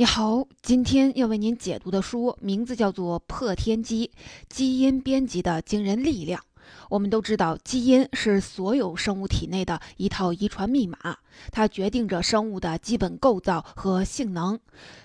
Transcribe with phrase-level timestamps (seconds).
[0.00, 4.10] 你好，今天要为您解读的书名字叫做《破天机：
[4.48, 6.40] 基因编辑的惊人力量》。
[6.88, 11.18] 我们都知道，基因是所有生物体内的一套遗传密码，
[11.52, 14.58] 它决定着生物的基本构造和性能。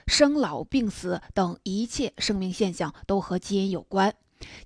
[0.07, 4.15] 生老病死等一切生命现象都和基因有关。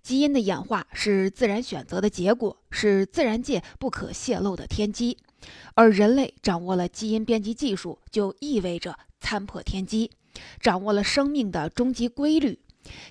[0.04, 5.18] 基因的演化是自然选择的结果，是自然界不可泄露的天机。
[5.74, 10.12] 而人类掌握了基因编辑技术，就意味着参破天机。
[10.60, 12.60] 掌握了生命的终极规律，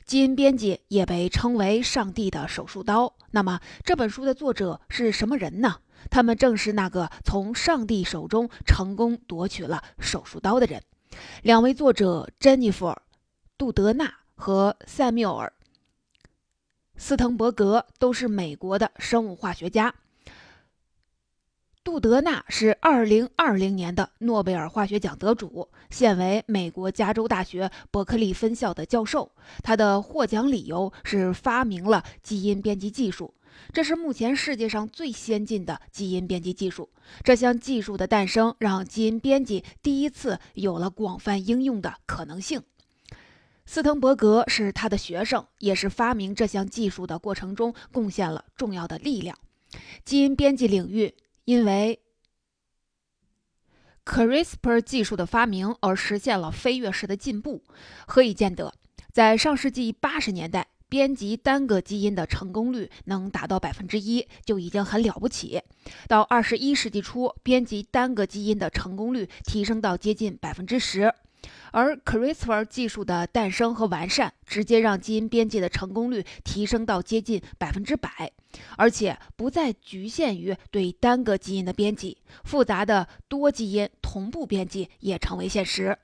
[0.05, 3.14] 基因编辑也被称为上帝的手术刀。
[3.30, 5.77] 那么这本书的作者是什么人呢？
[6.10, 10.83] 他们正是那个从上帝手中成功夺取了手术刀的人。
[11.42, 12.86] 两位作者珍妮弗·
[13.56, 15.52] 杜德纳和塞缪尔·
[16.97, 19.95] 斯滕伯格都是美国的生物化学家。
[21.88, 29.33] 杜德纳是2020年的诺贝尔化学奖得主，现为美国加州大学伯克利分校的教授。
[29.62, 33.33] 他的获奖理由是发明了基因编辑技术，
[33.72, 36.91] 这是目前世界上最先进的基因编辑技术。
[37.25, 42.61] 这项技术的诞生让基因编辑第一次有了广泛应用的可能性。
[43.64, 49.39] 斯滕伯格是他的学生，也是发明这项技术的过程中贡献了重要的力量。
[50.05, 51.14] 基因编辑领域。
[51.48, 51.98] 因为
[54.04, 57.64] CRISPR 技术的发明而实现了飞跃式的进步，
[58.06, 58.74] 何以见得？
[59.14, 65.62] 在上世纪八十年代，编辑单个基因的成功率能达到百分之一，就已经很了不起。
[66.06, 71.14] 到二十一世纪初，编辑单个基因的成功率提升到接近百分之十。
[71.70, 78.33] 而 CRISPR 技术的诞生和完善，直接让基因编辑的成功率提升到接近百分之百，
[78.77, 85.98] 而且不再局限于对单个基因的编辑，复杂的多基因同步编辑也成为现实。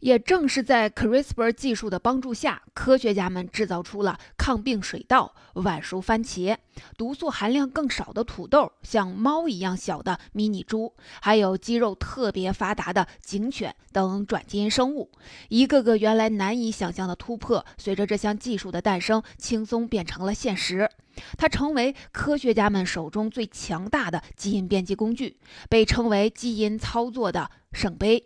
[0.00, 6.56] 也正是在 CRISPR 技术的帮助下，科学家们制造出了抗病水稻、晚熟番茄、
[6.96, 15.10] 毒素含量更少的土豆、像猫一样小的迷你猪，还有肌肉特别发达的警犬等转基因生物。
[15.48, 20.88] 一个个原来难以想象的突破，随着这项技术的诞生，轻松变成了现实。
[21.36, 28.24] 它成为科学家们手中最强大的基因编辑工具，被称为基因操作的圣杯。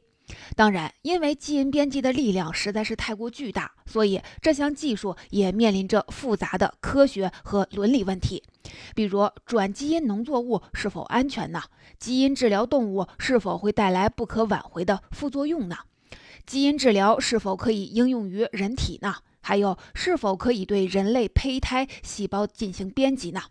[0.57, 8.43] 当然，因为基因编辑的力量实在是太过巨大，所以这项技术也面临着复杂的科学和伦理问题。
[8.95, 11.63] 比如，转基因农作物是否安全呢？
[11.99, 15.77] 基因治疗动物是否会带来不可挽回的副作用呢？
[16.47, 19.15] 基因治疗是否可以应用于人体呢？
[19.41, 23.43] 还有，是否可以对人类胚胎细胞进行编辑呢？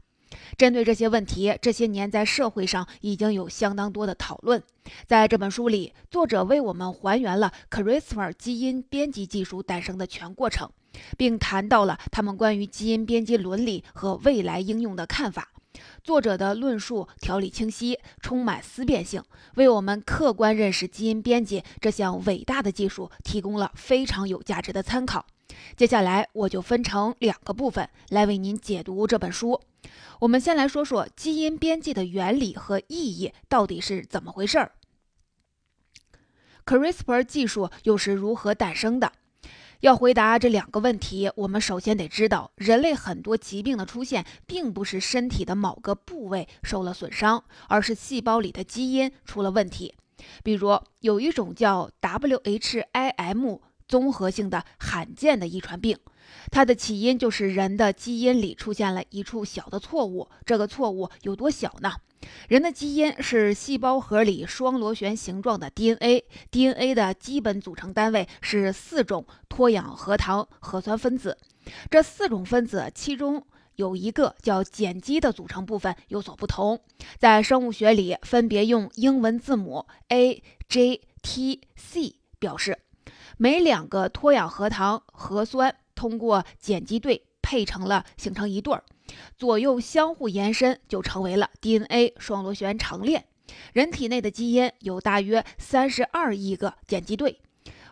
[0.57, 4.61] 针对这些问题，这些年在社会上已经有相当多的讨论。
[5.07, 10.69] 在这本书里，作者为我们还原了 CRISPR 基因编辑技术诞生的全过程，
[11.17, 15.49] 并谈到了他们关于基因编辑伦理和未来应用的看法。
[16.03, 19.23] 作者的论述条理清晰，充满思辨性，
[19.55, 25.25] 为我们客观认识基因编辑这项伟大的技术提供了非常有价值的参考。
[25.75, 29.61] 接下来，我就分成两个部分来为您解读这本书。
[30.19, 34.73] 我们先来说说基因编辑的原理和意义到底是怎么回事儿。
[36.65, 39.11] CRISPR 技术又是如何诞生的？
[39.79, 49.95] 要回答这两个问题，我们首先得知道，人类很多疾病的出现，并不是身体的某个部位受了损伤，而是细胞里的基因出了问题。
[50.43, 53.59] 比如，有一种叫 WHIM
[53.91, 55.97] 综合性的罕见的遗传病。
[56.49, 60.29] 它的起因就是人的基因里出现了一处小的错误。
[60.45, 61.91] 这个错误有多小呢？
[62.47, 71.37] 人的基因是细胞核里双螺旋形状的 DNA，DNA 的基本组成单位是四种脱氧核糖核酸分子。
[71.89, 76.79] 这四种分子其中有一个叫碱基的组成部分有所不同，
[77.19, 82.79] 在生物学里分别用英文字母 A、G、T、C 表示。
[83.43, 85.75] 每两个脱氧核糖核酸。
[85.95, 88.83] 通过碱基对配成了，形成一对儿，
[89.35, 93.25] 左右相互延伸，就成为了 DNA 双螺旋长链。
[93.73, 97.39] 人体内的基因有大约三十二亿个碱基对，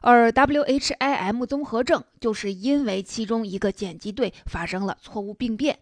[0.01, 5.79] 而 WHIM 综合症就是因为其中一个碱基对发生了错误病变，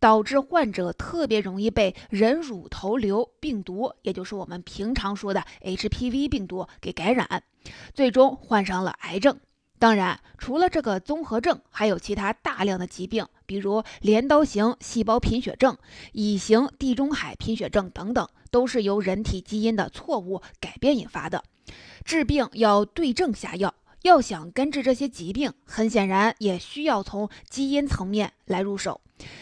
[0.00, 7.44] 导致患者特别容易被人乳头瘤病毒，也就是我们平常说的 HPV 病毒给感染，
[7.94, 9.38] 最终患上了癌症。
[9.78, 15.76] 当然，除了这个综合症，还有其他大量的疾病，比如镰刀型细胞贫血症、
[16.12, 21.42] 乙型地中海贫血症等等，都是由人体基因的错误改变引发的。
[22.04, 29.00] 治病要对症下药，要想根治这些疾病，很显然也需要从基因层面来入手，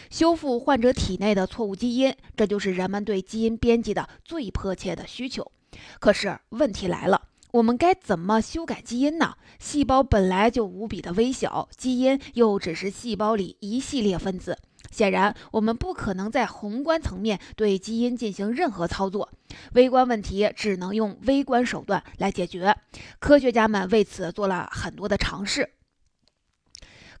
[0.09, 5.51] 修复患者体内的错误基因，这就是人们对基因编辑的最迫切的需求。
[5.99, 7.21] 可是问题来了，
[7.51, 9.35] 我们该怎么修改基因呢？
[9.59, 14.57] 细胞本来就无比的微小，基因又只是细胞里一系列分子。
[14.91, 19.29] 显然，我们不可能在宏观层面对基因进行任何操作，
[19.73, 22.75] 微观问题只能用微观手段来解决。
[23.19, 25.69] 科学家们为此做了很多的尝试。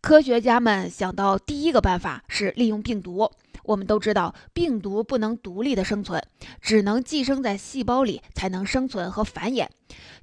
[0.01, 3.29] 科学家们想到第一个办法是利用病毒。
[3.65, 6.23] 我们都知道，病毒不能独立的生存，
[6.61, 9.67] 只能寄生在细胞里才能生存和繁衍。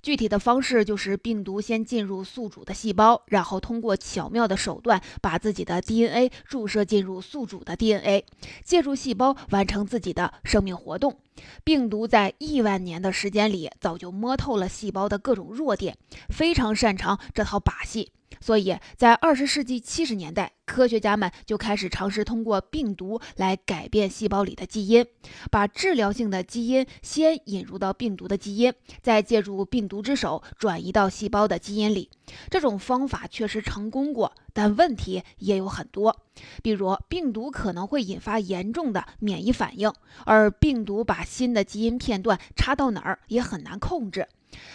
[0.03, 8.25] 具体的方式就是病毒先进入宿主的细胞，然后通过巧妙的手段把自己的 DNA 注射进入宿主的 DNA，
[8.65, 11.21] 借助细胞完成自己的生命活动。
[11.63, 15.97] 病毒在亿万年的时间里早就摸透了细胞的各种弱点，
[16.31, 18.11] 非常擅长这套把戏。
[18.47, 25.05] 所以在二十世纪七十年代，科学家们就开始尝试通过病毒来改变细胞里的基因，
[25.51, 28.73] 把治疗性的基因先引入到病毒的基因，
[29.03, 32.09] 再借助病毒之手转移到细胞的基因里。
[32.49, 36.17] 这种方法确实成功过，但问题也有很多，
[36.63, 39.93] 比如病毒可能会引发严重的免疫反应，
[40.25, 44.29] 而病毒把新的基因片段插到哪儿也很难控制。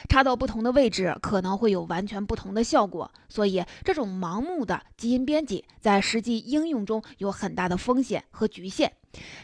[0.09, 8.91] 插到不同的位置，可能会有完全不同的效果，所以这种盲目的基因编辑在实际应用中有很大的风险和局限。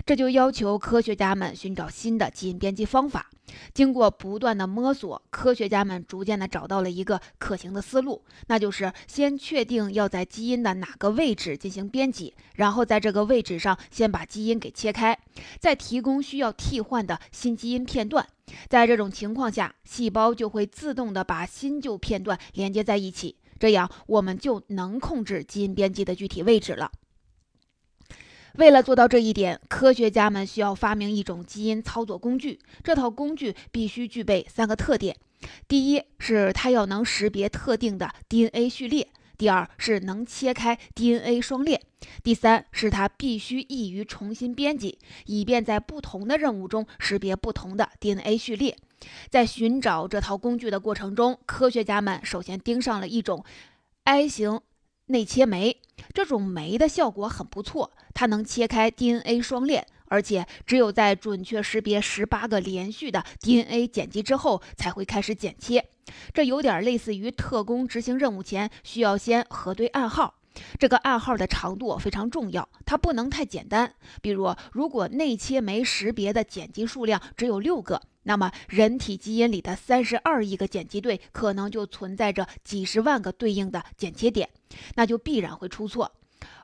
[0.05, 3.29] 这就要求科学家们寻找新的基因编辑方法。
[3.73, 15.17] 经过不断的摸索，科学家们逐渐的找到了一个可行的思路，那就是先确定要在基因的哪个位置进行编辑，然后在这个位置上先把基因给切开，
[15.59, 18.25] 再提供需要替换的新基因片段。
[18.69, 26.91] 在这种情况下，细胞就会自动的把新旧片段连接在一起，这样我们就能控制基因编辑的具体位置了。
[28.55, 32.59] 为了做到这一点，科学家们需要发明一种基因操作工具。
[32.83, 35.15] 这套工具必须具备三个特点：
[35.67, 39.05] 第一是它要能识别特定的 DNA 序列；
[39.37, 41.79] 第二是能切开 DNA 双链；
[42.23, 48.75] 第三是它必须易于重新编辑，以便在不同的任务中识别不同的 DNA 序列。
[49.29, 53.45] 在寻找这套工具的过程中，科学家们首先盯上了一种
[54.03, 54.61] I 型。
[55.09, 55.77] 内切酶
[56.13, 65.89] 这种酶的效果很不错，它能切开 DNA 双链，而且只有在准确识别十八个连续的 DNA 碱基之后才会开始剪切。
[66.33, 70.35] 这有点类似于特工执行任务前需要先核对暗号，
[70.79, 73.93] 这个暗号的长度非常重要，它不能太简单。
[74.21, 78.01] 比如，如果内切酶识别的碱基数量只有六个。
[78.23, 84.49] 那么，人体基因里的三十二亿个碱基对可能就存在着几十万个对应的剪切点，
[84.95, 86.11] 那就必然会出错。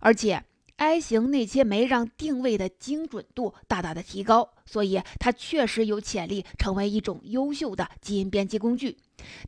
[0.02, 0.44] 而且
[0.84, 8.98] ，I 型内切酶让定位的精准度大大的提高，所以它确实有潜力成为一种优秀的基因编辑工具。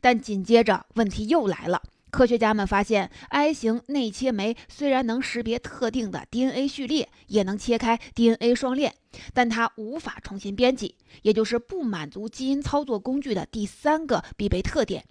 [0.00, 1.82] 但紧接着，问题又来了。
[2.16, 8.94] 科学家们发现，I 型内切酶虽然能识别特定的 DNA 序列，也能切开 DNA 双链，
[9.34, 15.04] 但它无法重新编辑，也就是不满足基因操作工具的第三个必备特点。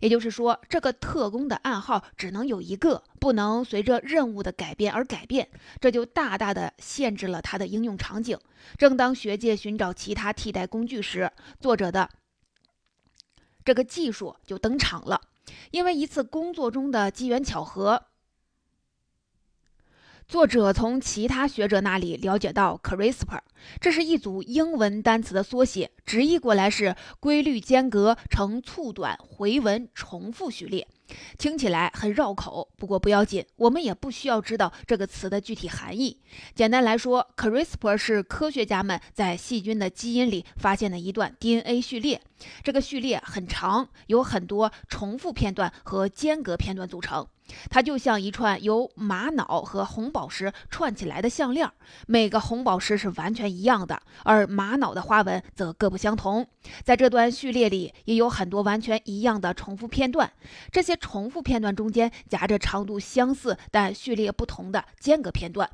[0.00, 5.48] 也就是说，这个特工的暗号只能有一个，不能随着任务的改变而改变，
[5.80, 8.38] 这就大大的限制了它的应用场景。
[8.78, 11.28] 正当学界寻找其他替代工具时，
[11.58, 12.08] 作者的
[13.64, 15.20] 这个技术就登场了。
[15.70, 18.04] 因为一次工作中的机缘巧合，
[20.28, 23.40] 作者从其他学者那里了解到 CRISPR，
[23.80, 30.88] 这是一组英文单词的缩写，直译过来是规律间隔成促短回文重复序列。
[31.38, 36.18] 听起来很绕口，不过不要紧，我们也不需要知道这个词的具体含义。
[36.54, 42.20] 简单来说，CRISPR 是科学家们在细菌的基因里发现的一段 DNA 序列。
[42.62, 47.26] 这个序列很长，有很多重复片段和间隔片段组成。
[47.68, 51.68] 它就像一串由玛瑙和红宝石串起来的项链，
[52.06, 56.46] 每个红宝石是完全一样的，而玛瑙的花纹则各不相同。
[56.82, 60.32] 在这段序列里，也有很多完全一样的重复片段，
[60.70, 65.68] 这些重复片段中间夹着长度相似但序列不同的间隔片段。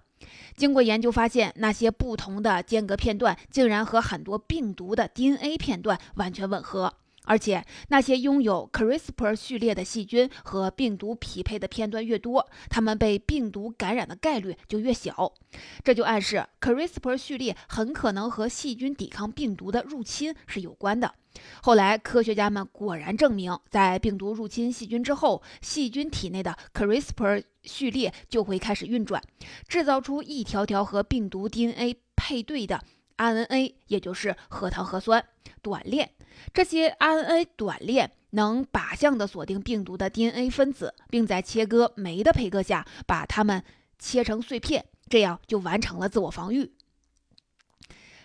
[0.56, 6.94] 经过研究发现，那些不同的间隔片段竟然和很多病毒的 DNA 片段完全吻合。
[7.28, 15.34] 而且那些拥有 CRISPR 序列的细菌和病毒匹配的片段越多，它们被病毒感染的概率就越小。
[15.84, 21.14] 这就暗示 CRISPR 序列很可能和细菌抵抗病毒的入侵是有关的。
[21.62, 29.22] 后来，科学家们果然证明，在病毒入侵细菌之后，细菌体内的 CRISPR 序列就会开始运转，
[29.68, 32.82] 制造出一条条和病毒 DNA 配对的
[33.18, 35.24] RNA，也就是核糖核酸
[35.60, 36.10] 短链。
[36.52, 43.64] 这些 RNA 短链能靶向地锁定病毒的 DNA 分子，并在切割酶的配合下把它们
[43.98, 46.72] 切成碎片，这样就完成了自我防御。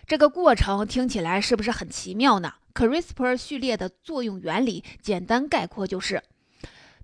[0.06, 6.22] 这个过程听起来是不是很奇妙呢？CRISPR 序列的作用原理，简单概括就是：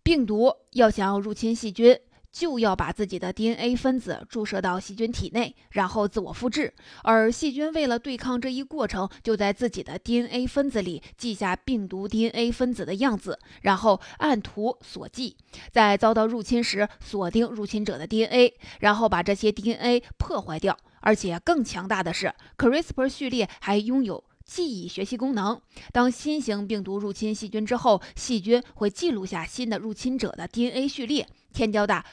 [0.02, 1.99] 病毒要想要入侵细菌，
[2.33, 6.73] 就要把自己的 DNA 分子注射到细菌体内，然后自我复制；
[7.03, 15.35] 而细菌为了对抗这一过程，就在自己的 DNA 分子里记下病毒 DNA 分子的样子，然后按图索骥，
[15.73, 20.79] 在遭到入侵时锁定入侵者的 DNA，然后把这些 DNA 破坏掉。
[21.03, 24.23] 而且更强大的是，CRISPR 序列还拥有。
[24.45, 25.61] 记忆学习功能。
[25.93, 32.04] 当新型病毒入侵细菌之后，细菌会记录下新的入侵者的 DNA 序列，添加到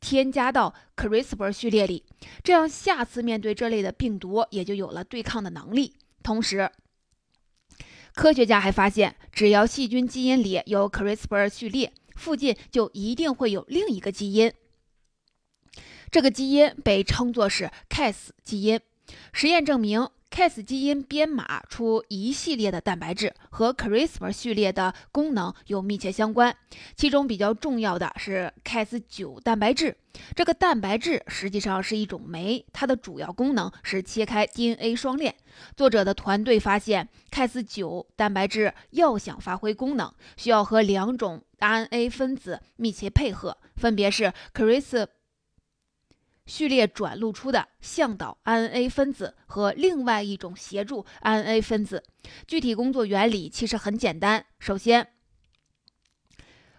[0.00, 2.04] 添加到 CRISPR 序列里，
[2.44, 5.94] 这样下次面对这类的病毒也就有了对抗的能力。
[6.22, 6.70] 同时，
[8.14, 14.52] 科学家还发现，只要细菌基因里有 CRISPR 序列，附近就一定会有另一个基因，
[16.10, 18.80] 这个基因被称作是 Cas 基因。
[19.32, 20.08] 实验证明。
[20.36, 26.54] Cas 基因编码出一系列的蛋白质，和 CRISPR 序列的功能有密切相关。
[26.94, 29.96] 其中比较重要的是 Cas9 蛋白质。
[30.34, 35.34] 这个蛋白质实际上是一种酶，它的主要功能是切开 DNA 双链。
[35.74, 45.06] 作者的团队发现，Cas9 蛋白质要想发挥功能，需要和两种 RNA 分子密切配合，分别是 CRISPR。
[46.46, 52.02] 序列转录出的向导 RNA 分子和另外一种协助 RNA 分子，
[52.46, 54.46] 具体工作原理其实很简单。
[54.58, 55.08] 首先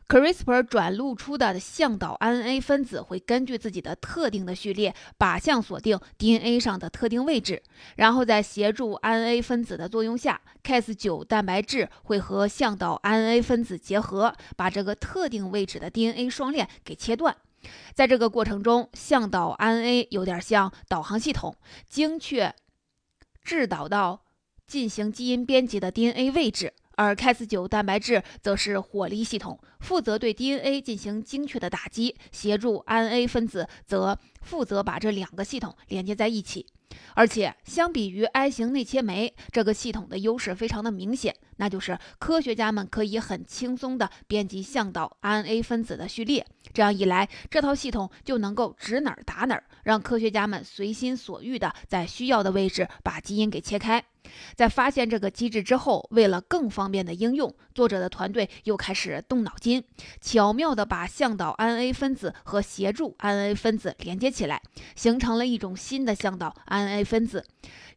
[0.08, 7.62] ，CRISPR 转录出的向导 RNA 分子会根据自己的特定的序列靶向锁定 DNA 上的特定位置，
[7.98, 17.36] 然后在协助 RNA 分子的作用下，Cas9 蛋白质会和向导 RNA 分子结合，把这个特定位置的 DNA 双链给切断。
[17.94, 21.56] 在这个过程中，向导 RNA 有点像导航系统，
[21.88, 22.54] 精确
[23.44, 24.24] 制导到
[24.66, 36.68] 进行基因编辑的 DNA 位置；而 Cas9 蛋白质则是火力系统，负责对 DNA 进行精确的打击，协助 RNA 分子则负责把这两个系统连接在一起。
[37.16, 46.46] 而且，相比于 I 型内切酶，这个系统的优势非常的明显，那就是科学家们可以很轻松地编辑向导 RNA 分子的序列。
[46.74, 54.04] 这样一来，这套系统就能够指哪儿打哪儿，让科学家们随心所欲地在需要的位置把基因给切开。
[54.54, 59.82] 在发现这个机制之后，为了更方便的应用，作者的团队又开始动脑筋，
[60.20, 64.62] 巧妙地把向导 RNA 分子和协助 RNA 分子连接起来，
[64.98, 67.46] 形成了一种新的向导 RNA 分子，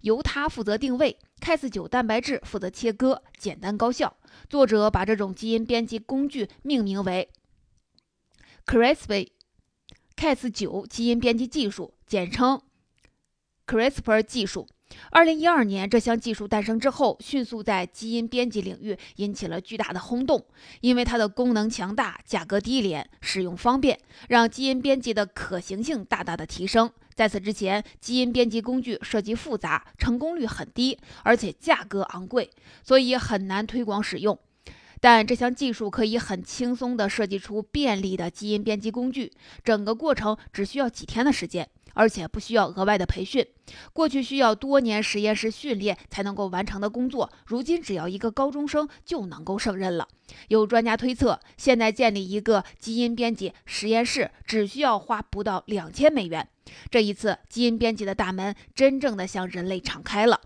[0.03, 4.17] 由它负责定位，Cas9 蛋白质负责切割，简单高效。
[4.49, 7.29] 作者把这种基因编辑工具命名为
[8.65, 9.27] CRISPR
[10.21, 12.61] Cas9 基因编辑技术，简称
[13.67, 14.69] CRISPR 技术。
[15.11, 20.45] 二零一二年，这项技术诞生之后，迅速在基因编辑领域引起了巨大的轰动，
[20.83, 23.99] 因为它的功能强大、价格低廉、使用方便，
[24.29, 26.93] 让基因编辑的可行性大大的提升。
[27.15, 32.51] 在此之前，基因编辑工具设计复杂，成功率很低，而且价格昂贵，
[32.83, 34.39] 所以很难推广使用。
[35.01, 39.33] 但这项技术可以很轻松地设计出便利的基因编辑工具，
[39.65, 41.69] 整个过程只需要几天的时间。
[41.93, 43.45] 而且不需要额外的培训，
[43.93, 50.07] 过去需要多年实验室训练才能够完成的工作，如今只要一个高中生就能够胜任了。
[50.49, 56.49] 有专家推测，现在建立一个基因编辑实验室只需要花不到两千美元。
[56.91, 60.41] 这一次，基因编辑的大门真正的向人类敞开了。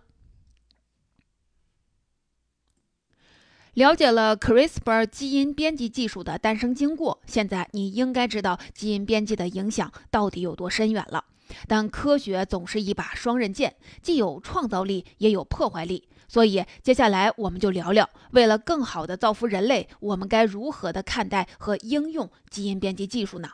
[3.75, 11.25] 了解了 CRISPR 基因编辑技术的诞生经过，现在你应该知道基因编辑的影响到底有多深远了。
[11.67, 16.09] 但科学总是一把双刃剑，既有创造力，也有破坏力。
[16.29, 23.49] 所以接下来我们就聊聊，为了更好的造福人类，我们该如何的看待和应用基因编辑技术呢？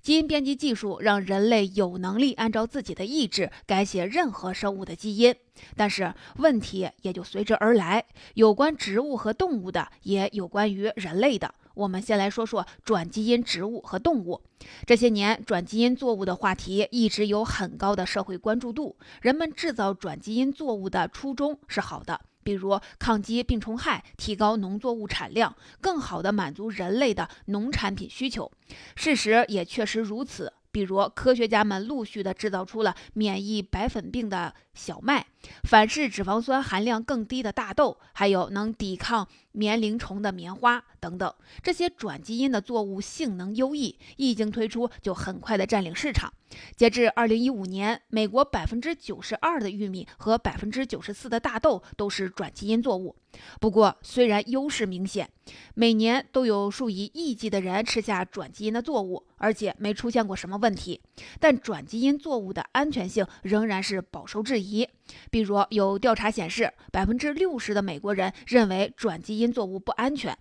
[0.00, 5.34] 基因编辑技术让人类有能力按照自己的意志改写任何生物的基因，
[5.76, 8.04] 但是问题也就随之而来，
[8.34, 11.54] 有关植物和动物的，也有关于人类的。
[11.74, 14.40] 我们先来说说转基因植物和动物。
[14.86, 18.96] 这些年，转基因作物的话题一直有很高的社会关注度。
[19.20, 28.48] 人们制造转基因作物的初衷是好的，比如抗击病虫害、提高农作物产量、更好地满足人类的农产品需求。
[28.94, 30.52] 事实也确实如此。
[30.70, 35.26] 比如，科学家们陆续地制造出了免疫白粉病的小麦、
[35.64, 39.26] 反式脂肪酸含量更低的大豆，还有能抵抗
[39.56, 41.34] 棉铃虫的棉花等等。
[41.62, 46.30] 这些转基因的作物性能优异，一经推出就很快地占领市场。
[46.76, 53.16] 截至二零一五年，美国百分之九十二的玉米和百分之九十四的大豆都是转基因作物。
[53.60, 55.28] 不过，虽然优势明显，
[55.74, 61.00] 每年都有数以亿计的人吃下转基因的作物，而且没出现过什么问题，
[61.40, 64.88] 但转基因作物的安全性仍然是饱受质疑。
[65.30, 70.36] 比如，有调查显示，百分之六十的美国人认为转基因作物不安全。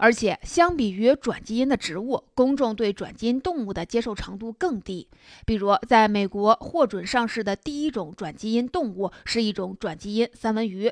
[0.00, 5.08] 而且，相比于转基因的植物，公众对转基因动物的接受程度更低。
[5.44, 10.88] 比如，在美国获准上市的第一种转基因动物是一种转基因三文鱼。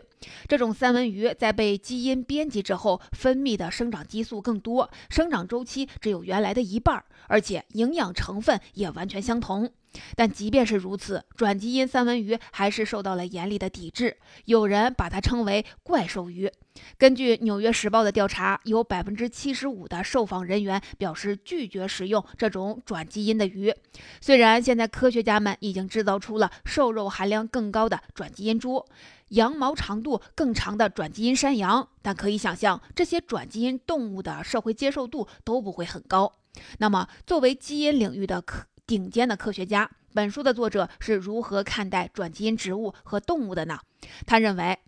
[0.49, 9.71] 这种三文鱼在被基因编辑之后，分泌的生长激素更多，生长周期只有原来的一半，而且营养成分也完全相同。
[10.15, 16.51] 但即便是如此，转基因三文鱼还是受到了严厉的抵制，有人把它称为“怪兽鱼”。
[16.99, 23.75] 根据《纽约时报》的调查，有百分之七十五的受访人员表示拒绝食用这种转基因的鱼。
[24.21, 28.85] 虽然现在科学家们已经制造出了瘦肉含量更高的转基因猪、
[29.29, 36.31] 羊毛长度更长的转基因山羊，但可以想象，这些转基因动物的社会接受度都不会很高。
[36.79, 43.81] 那么，作为基因领域的科顶尖的科学家，本书的作者是如何看待转基因植物和动物的呢？
[44.27, 44.79] 他认为。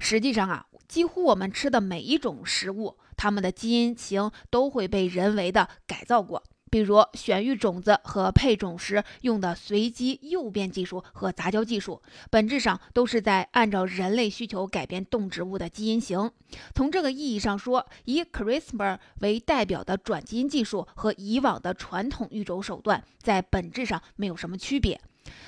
[0.00, 6.44] 实际上啊，几乎我们吃的每一种食物，它们的基因型都会被人为的改造过。
[6.70, 16.30] 比如选育种子和配种时用的随机诱变技术和杂交技术，本质上都是在按照人类需求改变动植物的基因型。
[16.74, 25.00] 从这个意义上说，以 CRISPR 为代表的转基因技术和以往的传统育种手段在本质上没有什么区别。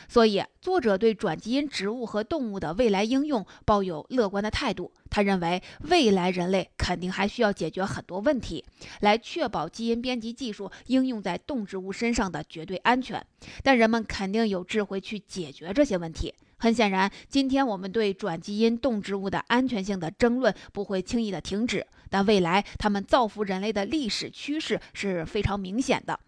[0.08, 4.92] 所以，作者对转基因植物和动物的未来应用抱有乐观的态度。
[5.08, 8.64] 他认为，未来人类肯定还需要解决很多问题，
[9.00, 13.24] 来确保基因编辑技术应用在动植物身上的绝对安全。
[13.62, 16.34] 但人们肯定有智慧去解决这些问题。
[16.58, 21.86] 很显然，今天我们对转基因动植物的安全性的争论不会轻易的停止。
[22.10, 26.20] 但未来，他们造福人类的历史趋势是非常明显的。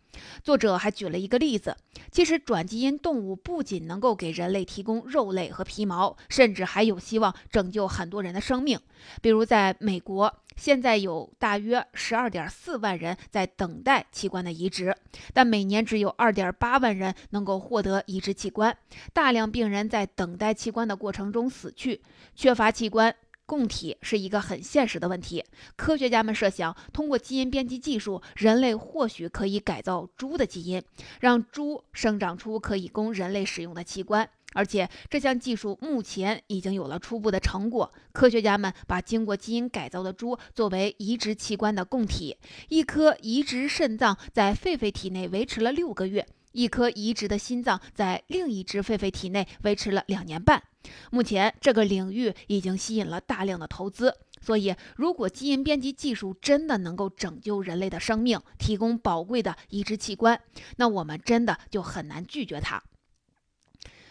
[0.43, 1.77] 作者还举了一个例子，
[2.11, 8.79] 其实转基因动物不仅能够给人类提供肉类和皮毛，甚至还有希望拯救很多人的生命。
[9.21, 14.95] 比如，在美国，现在有大约十二点四万人在等待器官的移植，
[15.33, 18.77] 但每年只有二点八万人能够获得移植器官，
[19.13, 22.03] 大量病人在等待器官的过程中死去，
[22.35, 23.15] 缺乏器官。
[23.47, 25.45] 供体是一个很现实的问题。
[25.77, 30.83] 科学家们设想，通过基因编辑技术，人类或许可以改造猪的基因，
[31.21, 34.29] 让猪生长出可以供人类使用的器官。
[34.55, 37.91] 而且，这项技术目前已经有了初步的成果。
[38.13, 42.37] 科学家们把经过基因改造的猪作为移植器官的供体，
[42.69, 46.27] 一颗移植肾脏在狒狒体内维持了六个月。
[46.53, 50.63] 一颗移植的心脏在另一只狒狒体内维持了两年半。
[51.11, 54.17] 目前，这个领域已经吸引了大量的投资。
[54.41, 60.41] 所以，如果基因编辑技术真的能够拯救人类的生命，提供宝贵的移植器官，
[60.77, 62.83] 那我们真的就很难拒绝它。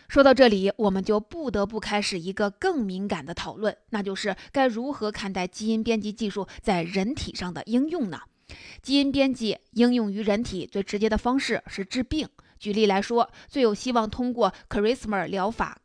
[0.07, 8.21] 说到这里，我们就不得不开始一个更敏感的讨论，那就是该如何看待基因编辑技术在人体上的应用呢？
[8.81, 12.27] 基因编辑应用于人体最直接的方式是治病。
[12.59, 15.77] 举例来说，最有希望通过 CRISPR 疗法。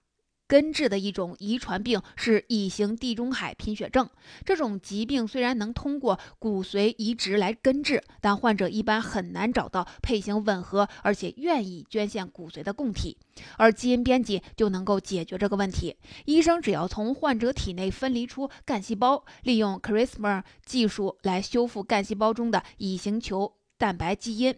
[0.49, 4.09] 根治的一种遗传病是乙型地中海贫血症。
[4.45, 13.17] 这种疾病虽然能通过骨髓移植来根治，但患者一般很难找到配型吻合而且愿意捐献骨髓的供体，
[13.57, 15.97] 而基因编辑就能够解决这个问题。
[16.25, 24.55] 医生只要从患者体内分离出干细胞，利用 CRISPR 技术来修复干细胞中的乙型球蛋白基因，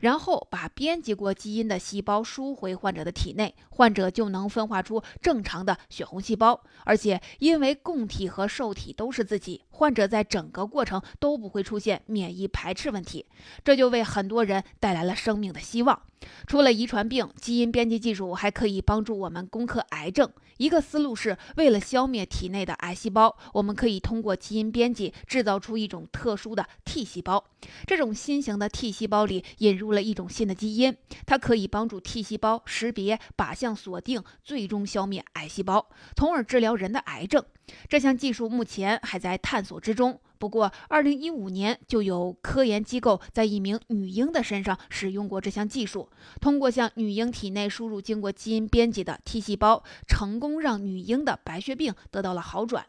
[0.00, 6.60] 然后把编辑过基因的细胞输回患者的体内，患者就能分化出正常的血红细胞。
[6.84, 13.26] 而且，因为供体和受体都是自己，患者在整个过程都不会出现免疫排斥问题，
[13.64, 16.02] 这就为很多人带来了生命的希望。
[16.48, 20.28] 除了遗传病，基因编辑技术还可以帮助我们攻克癌症。
[20.56, 27.44] 一个思路是为了消灭体内的癌细胞，我们可以通过基因编辑制造出一种特殊的 T 细胞。
[27.86, 37.44] 这种新型的 T 细胞里引入了一种新的基因，它可以帮助 T 细胞识别、靶向锁定，最终消灭癌细胞，从而治疗人的癌症。
[37.88, 40.20] 这项技术目前还在探索之中。
[40.38, 46.08] 不过，二零一五年就有科研机构在一名女婴的身上使用过这项技术，
[46.40, 52.86] 通过向女婴体内输入经过基因编辑的 T 细胞，成功让女婴的白血病得到了好转。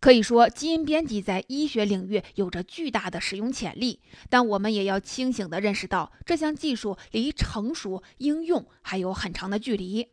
[0.00, 10.08] 可以说，基因编辑在医学领域有着巨大的使用潜力，但我们也要清醒地认识到，这项技术离成熟应用还有很长的距离。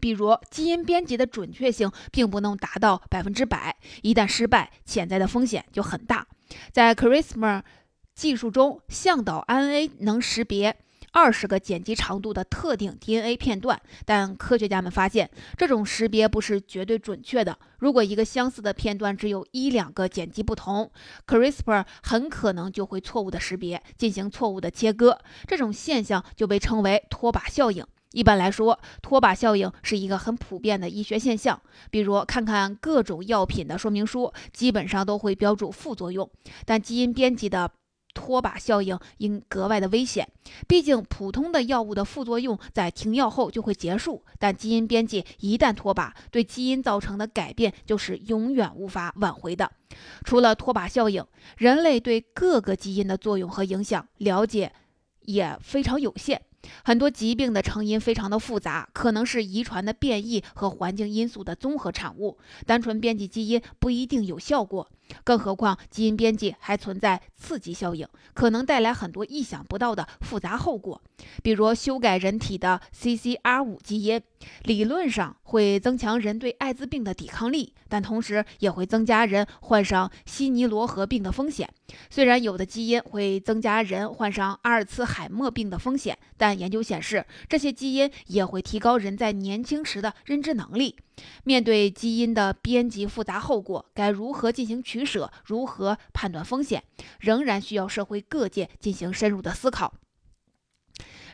[0.00, 6.26] 比如，基因编辑的准确性并不能达到百分之百，一旦失败，潜在的风险就很大。
[6.72, 7.62] 在 CRISPR
[8.14, 10.76] 技术中，向导 RNA 能识别
[11.14, 17.56] 二十个碱基长度的特定 DNA 片段，但科学家们发现，这种识别不是绝对准确的。
[17.78, 20.90] 如果一个相似的片段只有一两个碱基不同
[21.24, 25.16] ，CRISPR 很可能就会错误的识别，进行错误的切割。
[25.46, 27.86] 这种现象就被称为拖把效应。
[28.10, 31.60] 一般来说，拖把效应是一个很普遍的医学现象。
[31.92, 36.28] 比如，看看各种药品的说明书，基本上都会标注副作用。
[36.64, 37.70] 但基因编辑的
[38.14, 40.26] 拖把效应应格外的危险，
[40.66, 49.70] 毕竟普通的药物的副作用在停药后就会结束，但基因编辑一旦拖把，对基因造成的改变就是永远无法挽回的。
[50.24, 51.24] 除了拖把效应，
[51.58, 54.72] 人类对各个基因的作用和影响了解
[55.22, 56.40] 也非常有限。
[56.82, 62.38] 很多疾病的成因非常的复杂，可能是遗传的变异和环境因素的综合产物。
[62.64, 64.90] 单纯编辑基因不一定有效果，
[65.22, 71.00] 更何况基因编辑还存在刺激效应，可能带来很多意想不到的复杂后果。
[71.42, 74.20] 比如修改人体的 CCR5 基因，
[74.64, 81.68] 理论上会增强人对艾滋病的抵抗力，但同时也会增加人患上西尼罗河病的风险。
[82.10, 90.96] 虽然有的基因会增加人患上阿尔茨海默病的风险，但研究显示，这些基因也会提高人在年轻时的认知能力。
[91.44, 95.30] 面对基因的编辑复杂后果，该如何进行取舍？
[95.44, 96.84] 如何判断风险？
[97.20, 99.94] 仍然需要社会各界进行深入的思考。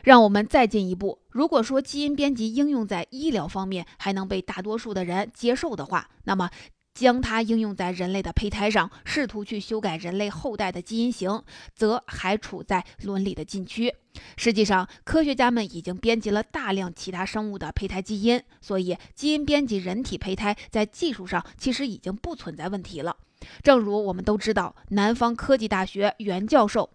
[0.03, 6.49] 让我们再进一步，如果说基因编辑应用在医疗方面还能被大多数的人接受的话，那么。
[6.93, 13.93] 将它应用在人类的胚胎上，试图去修改人类后代的基因型，则还处在伦理的禁区。
[14.35, 23.15] 实际上，科学家们已经编辑了大量其他生物的胚胎基因，所以基因编辑人体胚胎在技术上其实已经不存在问题了。
[23.63, 26.91] 正如我们都知道，南方科技大学原教授。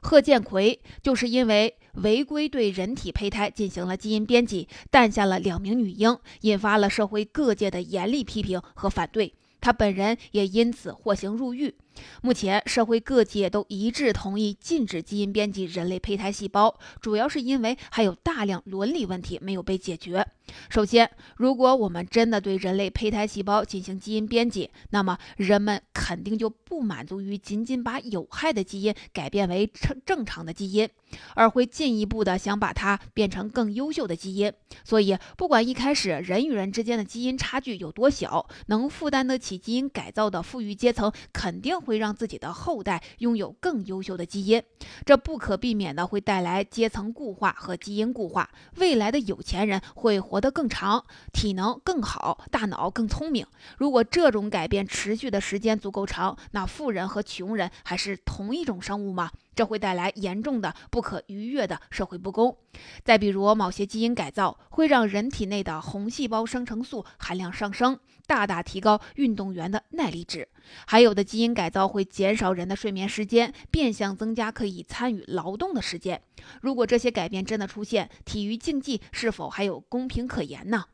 [0.00, 9.34] 贺建奎就是因为违规对人体胚胎进行了基因编辑，诞下了两名女婴，引发了社会各界的严厉批评和反对。
[9.60, 11.74] 他本人也因此获刑入狱。
[12.22, 20.26] 目前，社会各界都一致同意禁止基因编辑人类胚胎细胞，主要是因为还有大量伦理问题没有被解决。
[20.68, 30.88] 首先，如果我们真的对人类胚胎细胞进行基因编辑，那么人们肯定就不满足于仅仅把有害的基因改变为正正常的基因，
[31.34, 34.52] 而会进一步的想把它变成更优秀的基因。
[34.84, 44.62] 所以，不管一开始人与人之间的基因差距有多小，能负担得起基因改造的富裕阶层肯定会让自己的后代拥有更优秀的基因。
[45.04, 48.50] 这不可避免的会带来阶层固化和基因固化。
[48.76, 50.40] 未来的有钱人会活。
[50.40, 53.46] 得更长，体能更好，大脑更聪明。
[53.78, 59.30] 如果这种改变持续的时间足够长，那富人和穷人还是同一种生物吗？
[59.56, 62.56] 这会带来严重的、不可逾越的社会不公。
[63.02, 70.44] 再比如，某些基因改造会让人体内的红细胞生成素含量上升，大大提高运动员的耐力值；
[70.86, 76.22] 还有的基因改造会减少人的睡眠时间，变相增加可以参与劳动的时间。
[76.60, 80.84] 如果这些改变真的出现，体育竞技是否还有公平可言呢？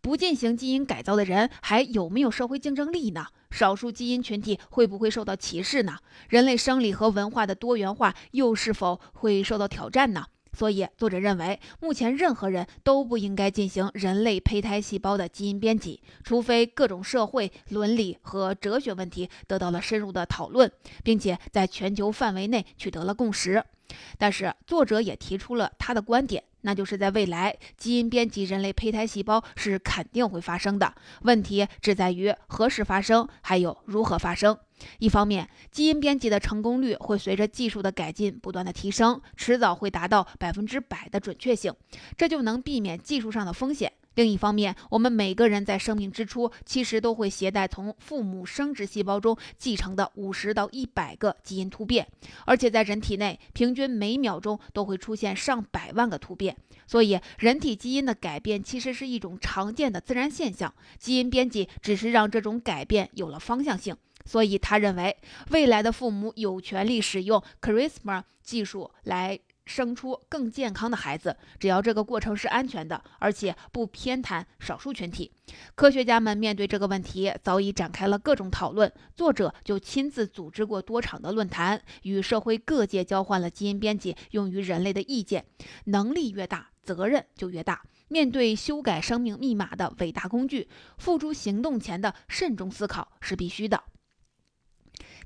[0.00, 3.26] 不进行基因改造的人还有没有社会竞争力呢？
[3.50, 5.98] 少数基因群体会不会受到歧视呢？
[6.28, 10.26] 人类生理和文化的多元化又是否会受到挑战呢？
[10.52, 20.70] 所以，作者认为，目前任何人都不应该进行人类胚胎细胞的基因编辑，除非各种社会伦理和哲学问题得到了深入的讨论，
[21.04, 23.64] 并且在全球范围内取得了共识。
[24.18, 34.58] 但是，作者也提出了他的观点，那就是在未来，基因编辑人类胚胎细胞是肯定会发生的，问题只在于何时发生，还有如何发生。
[34.98, 41.74] 一方面，基因编辑的成功率会随着技术的改进不断的提升，迟早会达到百分之百的准确性，
[42.16, 43.92] 这就能避免技术上的风险。
[44.20, 52.06] 另一方面，我们每个人在生命之初其实都会携带从父母生殖细胞中继承的五十到一百个基因突变，
[52.44, 56.54] 而且在人体内平均每秒钟都会出现上百万个突变，
[56.86, 60.74] 所以人体基因的改变其实是一种常见的自然现象。
[60.98, 63.96] 基因编辑只是让这种改变有了方向性。
[64.26, 65.16] 所以，他认为
[65.48, 75.30] 未来的父母有权利使用 CRISPR 技术来生出更健康的孩子，只要这个过程是安全的，而且不偏袒少数群体。
[75.76, 85.46] 科学家们面对这个问题早已展开了各种讨论，作者就亲自组织过多场的论坛，与社会各界交换了基因编辑用于人类的意见。
[85.84, 87.82] 能力越大，责任就越大。
[88.08, 93.84] 面对修改生命密码的伟大工具，付诸行动前的慎重思考是必须的。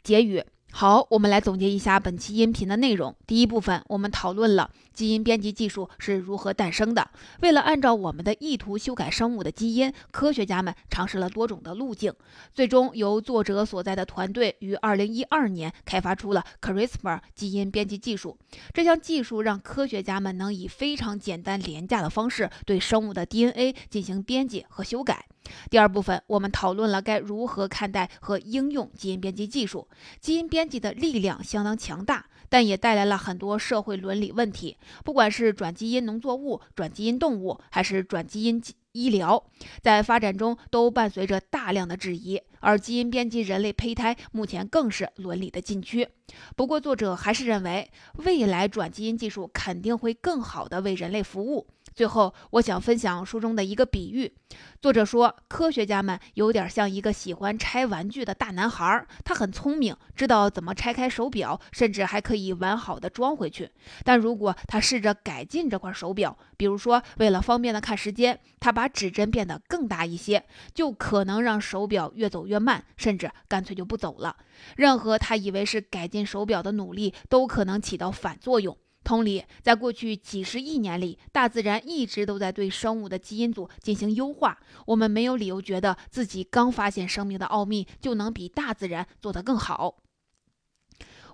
[0.03, 0.45] 结语。
[0.77, 3.15] 好，我们来总结一下本期音频的内容。
[3.29, 7.11] 第一部分，我们讨论了基因编辑技术是如何诞生的。
[7.43, 12.13] 为了按照我们的意图修改生物的基因，科学家们尝试了多种的路径，
[12.53, 18.37] 最终由作者所在的团队于2012年开发出了 CRISPR 基因编辑技术。
[18.73, 25.27] 这项技术让科学家们能以非常简单廉价的方式对生物的 DNA 进行编辑和修改。
[25.71, 29.89] 第二部分，我们讨论了该如何看待和应用基因编辑技术。
[30.21, 34.77] 基因编辑的力量相当强大，但也带来了很多社会伦理问题。
[35.05, 39.45] 不管是转基因农作物、转基因动物，还是转基因医疗，
[39.83, 42.41] 在发展中都伴随着大量的质疑。
[42.61, 46.09] 而基因编辑人类胚胎目前更是伦理的禁区。
[46.57, 51.67] 不过，作者还是认为，未来转基因技术肯定会更好地为人类服务。
[51.95, 54.33] 最后，我想分享书中的一个比喻。
[54.81, 63.71] 作者说，科学家们有点像一个喜欢拆玩具的大男孩，他很聪明，知道怎么拆开手表，甚至还可以完好的装回去。
[64.03, 74.37] 但如果他试着改进这块手表，比如说为了方便的看时间，他把指针变得更大一些，就可能让手表越走越慢，甚至干脆就不走了。
[74.77, 78.79] 任何他以为是改进手表的努力，都可能起到反作用。
[79.03, 84.61] 同理，在过去几十亿年里，大自然一直都在对生物的基因组进行优化。
[84.87, 89.97] 我们没有理由觉得自己刚发现生命的奥秘就能比大自然做得更好。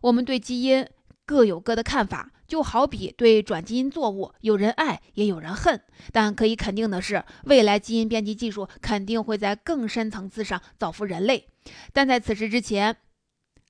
[0.01, 0.87] 我们对基因
[1.27, 5.79] 各有各的看法，就好比对转基因作物，有人爱也有人恨。
[6.11, 11.47] 但可以肯定的是，未来基因编辑技术肯定会在更深层次上造福人类。
[11.93, 12.97] 但在此时之前，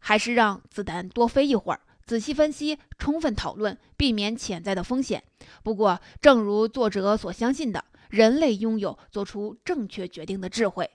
[0.00, 1.80] 还是让子弹多飞一会儿。
[2.04, 5.22] 仔细分析，充分讨论，避免潜在的风险。
[5.62, 10.90] 不过，正如作者所相信的，人类拥有做出正确决定的智慧。